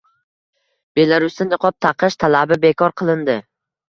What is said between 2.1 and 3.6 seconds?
talabi bekor qilindi